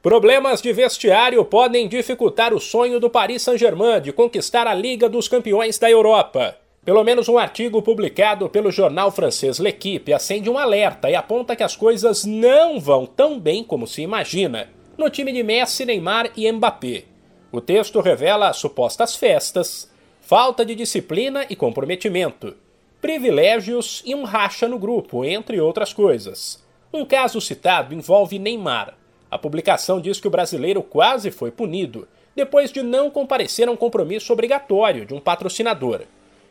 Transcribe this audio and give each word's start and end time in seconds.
Problemas 0.00 0.62
de 0.62 0.72
vestiário 0.72 1.44
podem 1.44 1.88
dificultar 1.88 2.54
o 2.54 2.60
sonho 2.60 3.00
do 3.00 3.10
Paris 3.10 3.42
Saint-Germain 3.42 4.00
de 4.00 4.12
conquistar 4.12 4.64
a 4.64 4.72
Liga 4.72 5.08
dos 5.08 5.26
Campeões 5.26 5.76
da 5.76 5.90
Europa. 5.90 6.56
Pelo 6.84 7.02
menos 7.02 7.28
um 7.28 7.36
artigo 7.36 7.82
publicado 7.82 8.48
pelo 8.48 8.70
jornal 8.70 9.10
francês 9.10 9.58
L'Equipe 9.58 10.12
acende 10.12 10.48
um 10.48 10.56
alerta 10.56 11.10
e 11.10 11.16
aponta 11.16 11.56
que 11.56 11.64
as 11.64 11.74
coisas 11.74 12.24
não 12.24 12.78
vão 12.78 13.06
tão 13.06 13.40
bem 13.40 13.64
como 13.64 13.88
se 13.88 14.00
imagina 14.00 14.68
no 14.96 15.10
time 15.10 15.32
de 15.32 15.42
Messi, 15.42 15.84
Neymar 15.84 16.30
e 16.36 16.50
Mbappé. 16.52 17.02
O 17.50 17.60
texto 17.60 18.00
revela 18.00 18.52
supostas 18.52 19.16
festas, 19.16 19.90
falta 20.20 20.64
de 20.64 20.76
disciplina 20.76 21.44
e 21.50 21.56
comprometimento, 21.56 22.56
privilégios 23.00 24.04
e 24.06 24.14
um 24.14 24.22
racha 24.22 24.68
no 24.68 24.78
grupo, 24.78 25.24
entre 25.24 25.60
outras 25.60 25.92
coisas. 25.92 26.64
Um 26.92 27.04
caso 27.04 27.40
citado 27.40 27.92
envolve 27.92 28.38
Neymar 28.38 28.96
a 29.30 29.38
publicação 29.38 30.00
diz 30.00 30.20
que 30.20 30.26
o 30.26 30.30
brasileiro 30.30 30.82
quase 30.82 31.30
foi 31.30 31.50
punido 31.50 32.08
depois 32.34 32.70
de 32.70 32.82
não 32.82 33.10
comparecer 33.10 33.68
a 33.68 33.70
um 33.70 33.76
compromisso 33.76 34.32
obrigatório 34.32 35.04
de 35.04 35.12
um 35.12 35.20
patrocinador. 35.20 36.02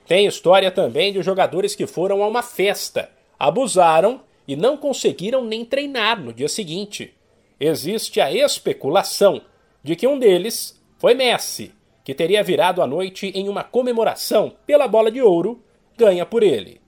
Tem 0.05 0.25
história 0.25 0.69
também 0.69 1.11
de 1.11 1.21
jogadores 1.21 1.75
que 1.75 1.87
foram 1.87 2.23
a 2.23 2.27
uma 2.27 2.43
festa, 2.43 3.09
abusaram 3.39 4.21
e 4.47 4.55
não 4.55 4.77
conseguiram 4.77 5.43
nem 5.43 5.65
treinar 5.65 6.21
no 6.21 6.31
dia 6.31 6.47
seguinte. 6.47 7.13
Existe 7.59 8.21
a 8.21 8.31
especulação 8.31 9.41
de 9.83 9.95
que 9.95 10.07
um 10.07 10.19
deles 10.19 10.81
foi 10.97 11.13
Messi, 11.13 11.73
que 12.03 12.13
teria 12.13 12.43
virado 12.43 12.81
a 12.81 12.87
noite 12.87 13.31
em 13.33 13.49
uma 13.49 13.63
comemoração 13.63 14.53
pela 14.65 14.87
bola 14.87 15.11
de 15.11 15.21
ouro 15.21 15.61
ganha 15.97 16.25
por 16.25 16.43
ele. 16.43 16.79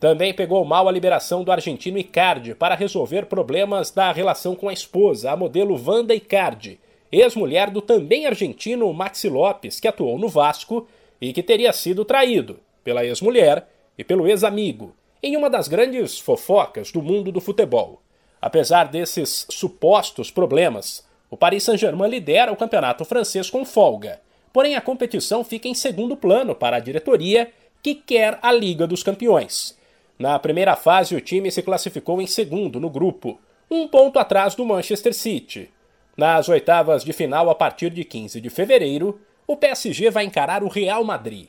Também 0.00 0.32
pegou 0.32 0.64
mal 0.64 0.88
a 0.88 0.92
liberação 0.92 1.42
do 1.42 1.50
argentino 1.50 1.98
Icardi 1.98 2.54
para 2.54 2.76
resolver 2.76 3.26
problemas 3.26 3.90
da 3.90 4.12
relação 4.12 4.54
com 4.54 4.68
a 4.68 4.72
esposa, 4.72 5.32
a 5.32 5.36
modelo 5.36 5.80
Wanda 5.84 6.14
Icardi, 6.14 6.78
ex-mulher 7.10 7.68
do 7.70 7.82
também 7.82 8.26
argentino 8.26 8.92
Maxi 8.92 9.28
Lopes, 9.28 9.80
que 9.80 9.88
atuou 9.88 10.16
no 10.18 10.28
Vasco 10.28 10.86
e 11.20 11.32
que 11.32 11.42
teria 11.42 11.72
sido 11.72 12.04
traído 12.04 12.60
pela 12.84 13.04
ex-mulher 13.04 13.68
e 13.96 14.04
pelo 14.04 14.28
ex-amigo, 14.28 14.94
em 15.20 15.36
uma 15.36 15.50
das 15.50 15.66
grandes 15.66 16.18
fofocas 16.18 16.92
do 16.92 17.02
mundo 17.02 17.32
do 17.32 17.40
futebol. 17.40 18.00
Apesar 18.40 18.84
desses 18.84 19.46
supostos 19.50 20.30
problemas, 20.30 21.04
o 21.28 21.36
Paris 21.36 21.64
Saint-Germain 21.64 22.08
lidera 22.08 22.52
o 22.52 22.56
campeonato 22.56 23.04
francês 23.04 23.50
com 23.50 23.64
folga, 23.64 24.20
porém 24.52 24.76
a 24.76 24.80
competição 24.80 25.42
fica 25.42 25.66
em 25.66 25.74
segundo 25.74 26.16
plano 26.16 26.54
para 26.54 26.76
a 26.76 26.80
diretoria, 26.80 27.50
que 27.82 27.96
quer 27.96 28.38
a 28.40 28.52
Liga 28.52 28.86
dos 28.86 29.02
Campeões. 29.02 29.77
Na 30.18 30.38
primeira 30.38 30.74
fase, 30.74 31.14
o 31.14 31.20
time 31.20 31.50
se 31.50 31.62
classificou 31.62 32.20
em 32.20 32.26
segundo 32.26 32.80
no 32.80 32.90
grupo, 32.90 33.40
um 33.70 33.86
ponto 33.86 34.18
atrás 34.18 34.54
do 34.54 34.64
Manchester 34.64 35.14
City. 35.14 35.70
Nas 36.16 36.48
oitavas 36.48 37.04
de 37.04 37.12
final, 37.12 37.48
a 37.48 37.54
partir 37.54 37.90
de 37.90 38.04
15 38.04 38.40
de 38.40 38.50
fevereiro, 38.50 39.20
o 39.46 39.56
PSG 39.56 40.10
vai 40.10 40.24
encarar 40.24 40.64
o 40.64 40.68
Real 40.68 41.04
Madrid. 41.04 41.48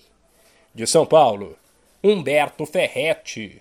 De 0.76 0.86
São 0.86 1.06
Paulo, 1.06 1.58
Humberto 2.04 2.66
Ferretti. 2.66 3.60